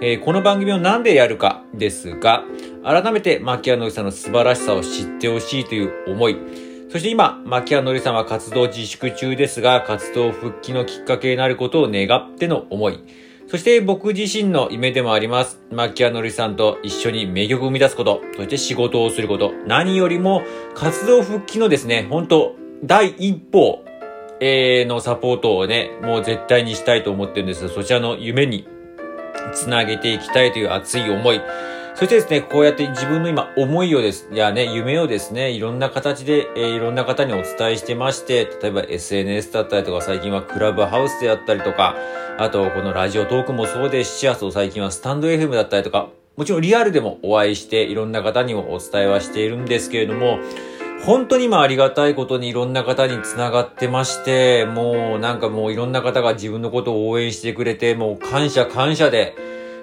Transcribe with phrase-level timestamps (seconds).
[0.00, 2.44] えーこの番組をなんでやるかですが、
[2.84, 6.36] 改めて牧原のりさんの素晴らしさを知ってほしいという思い、
[6.88, 13.00] そして今、牧原のりさんは活動自粛中ですが、活動復帰のきっかけになることを願っての思い、
[13.48, 15.60] そして僕自身の夢でもあります。
[15.72, 20.42] 牧原のりさんと一緒に名曲を生み出すこと、そして仕事をすること、何よりも
[20.76, 23.84] 活動復帰のですね、本当第一歩、
[24.38, 28.68] えのサポートをね、もう絶対にしたいと思ってるんですが、そちらの夢に
[29.54, 31.40] つなげていきたいという熱い思い。
[31.94, 41.96] そしてですね、こうやって自分の今思いをです、いやね、夢をですね、いろんな形で、えーいろんな方にお伝えしてまして、例えば SNS だったりとか、最近はクラブハウスであったりとか、
[42.38, 50.38] あとこのラジオトークもそうですし、あと最近はスタンド FM だったりとか、もちろんリアルでもお会いして、いろんな方にもお伝えはしているんですけれども、
[51.04, 59.34] 本当に今ありがたいことにいろんな方に繋がってまして、もうなんかもういろんな方が自分のことを応援してくれて、もう感謝感謝で、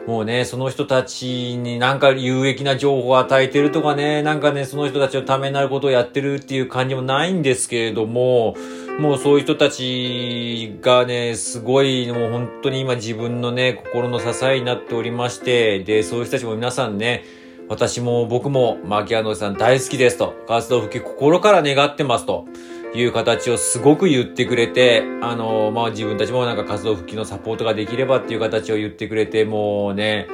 [0.05, 8.55] もうね、その人たちになんか有益な情報を与えてるとかね、なんかね、その人たちのためになることをやってるっていう感じもないんですけれども、
[8.99, 17.23] もうそういう人たちがね、すごい、もう本当に今自分のね、心の支えになっておりまして、で、そういう人たちも皆さんね、
[17.67, 22.45] 私も僕も牧原のりさん大好きですと、活動復帰心から願ってますと
[22.93, 30.27] いう形をすごく言ってくれて、あの、まあ、自分たちもなんか活動復帰のサポートができればっていう形を言ってくれて、もうね、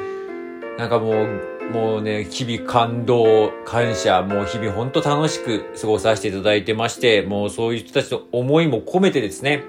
[0.78, 9.64] なんかもう、もうね、日々感動、感謝、もう日々本当楽しく過ごさせていただいてまして、もうそういう人たちの思いも込めてですね、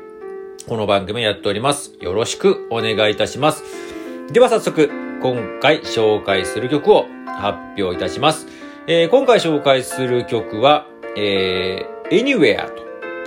[0.68, 1.92] この番組やっております。
[2.00, 3.62] よろしくお願いいたします。
[4.32, 4.90] では早速、
[5.22, 7.06] 今回紹介する曲を
[7.38, 8.46] 発表いたします。
[8.86, 12.68] えー今回紹介する曲は、えー Anywhere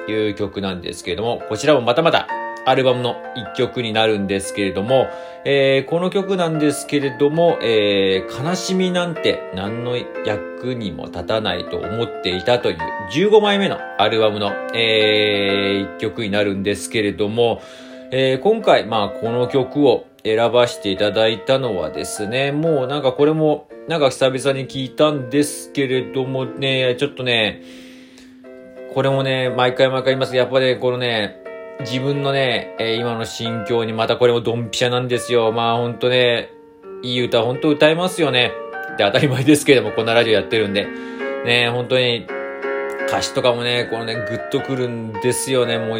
[0.05, 2.27] という曲なんですけれども、こちらもまたまた
[2.67, 5.07] アルバムの一曲になるんですけれども、
[5.45, 12.77] えーこの曲なんですけれども、えー悲しみなんて何の役にも立たないと思っていたという
[13.13, 17.61] 15枚目のアルバムの、えー一曲になるんですけれども、
[18.11, 27.61] えー今回、まあ、この曲を選ばせていただいたのはですね、もうなんかこれも、なんか久々に聞いたんですけれどもね、ちょっとね、
[28.93, 31.41] これもね、毎回毎回言います、やっぱね、このね、
[31.81, 35.51] 自分のね、え今の心境にまたこれもドンピシャなんですよ。
[35.51, 36.49] まあほんとね、
[37.03, 38.51] いい歌ほんと歌えますよね。
[38.97, 40.87] で、当たり前ですけれども、こんなラジオやってるんで。
[41.45, 42.25] ね、本当に、
[43.07, 45.77] 歌詞とかもね、このね、グッとくるんですよね。
[45.77, 45.99] もう、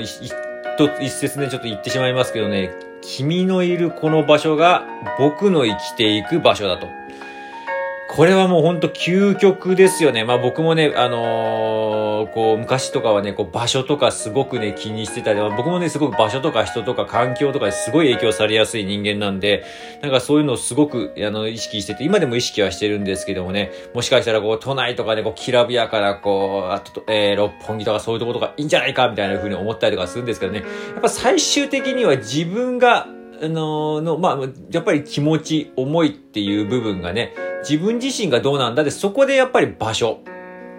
[0.75, 2.71] と一説ね、ちょっと言ってしまいますけどね、
[3.01, 4.83] 君のいるこの場所が
[5.19, 6.87] 僕の生きていく場所だと。
[8.15, 10.23] これはもうほんと究極ですよね。
[10.23, 19.65] まあ僕もね、あのーこう昔とかはね、こう場所とかすごくね気にしてたり、まあ僕もね、すごく場所とか人とか環境とかすごい影響されやすい人間なんで、
[20.01, 33.07] なんかそういうのをすごくあの意識してて、今でも意識はしてるんですけどもね、もしかしたらこう都内とかね、こうきらびやかなこう、あと、えー、六本木とかそういうところとかいいんじゃないかみたいな風に思ったりとかするんですけどね、やっぱ最終的には自分が
[33.41, 34.39] あのの、まあ、
[34.71, 37.33] やっぱり気持ち、思いっていう部分がね、
[37.67, 40.19] 自分自身がどうなんだで、そこでやっぱり場所。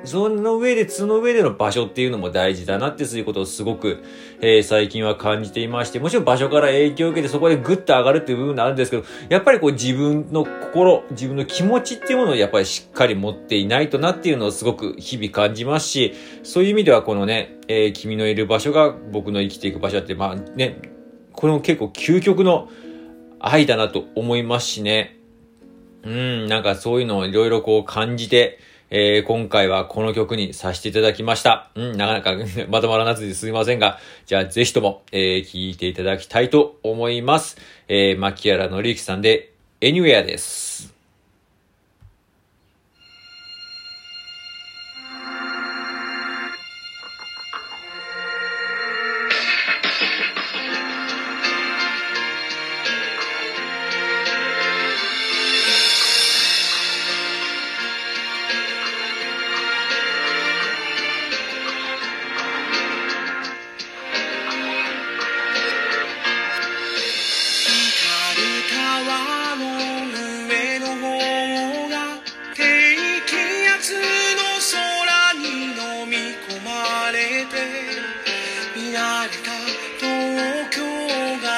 [0.04, 4.04] その上で、その上での場所っていうのも大事だなってそういうことをすごく、
[4.41, 16.14] えー最近は感じていまして、もちろん場所から影響を受けてそこでグッと上がるっていう部分があるんですけど、やっぱりこう自分の心、自分の気持ちっていうものをやっぱりしっかり持っていないとなっていうのをすごく日々感じますし、
[16.44, 20.81] そういう意味ではこのね、えー君のいる場所が僕の生きていく場所だって、まあね、
[21.32, 22.69] これも結構究極の
[23.40, 25.16] 愛だなと思いますしね。
[26.06, 28.61] うん、なんかそういうのをいろいろこう感じて、
[28.91, 31.70] えー今回はこの曲にさせていただきました。
[31.75, 32.37] うん、なかなか
[32.70, 37.58] まとまらなくてすいませんが、じゃあぜひとも、えー聴いていただきたいと思います。
[37.88, 39.50] えー、牧原のりゆきさんで、
[39.81, 40.95] Anywhere です。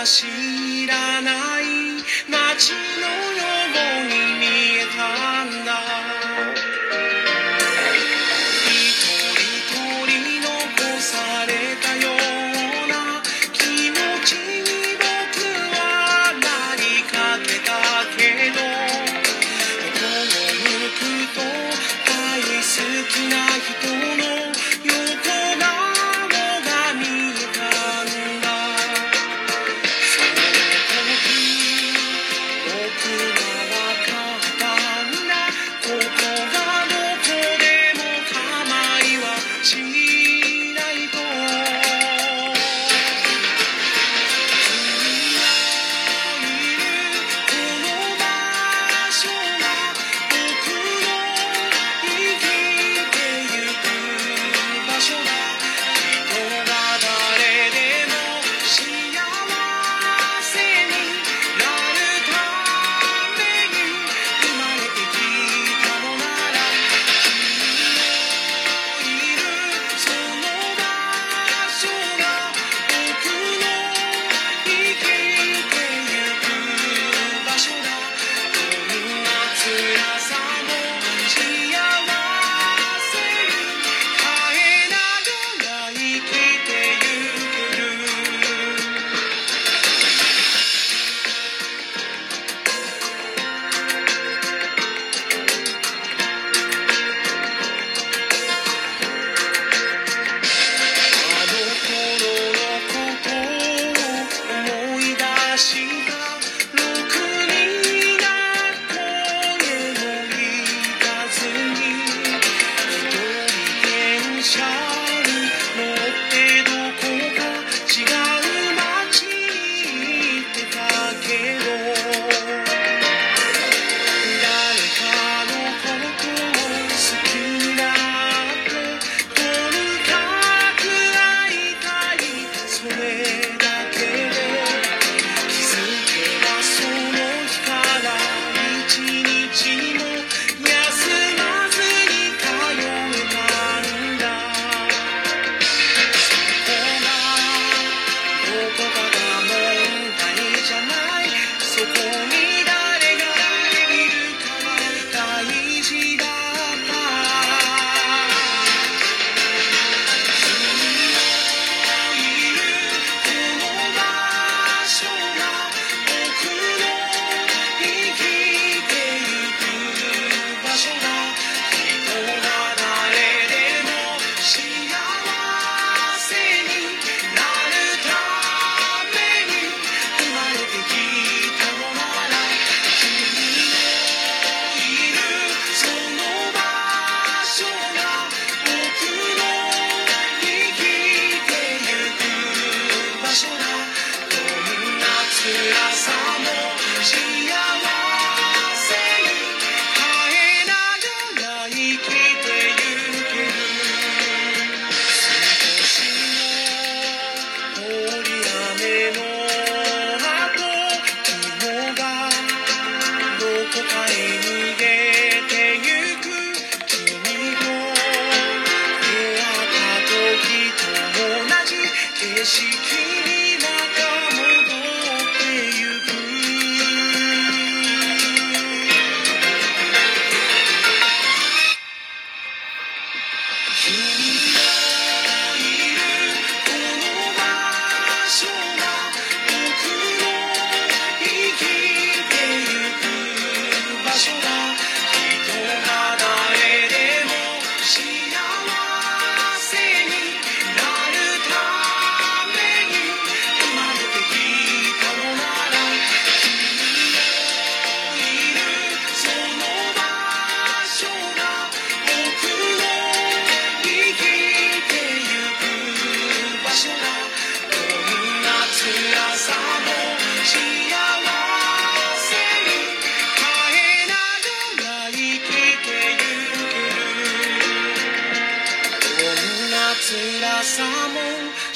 [0.08, 0.47] 知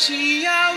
[0.07, 0.72] te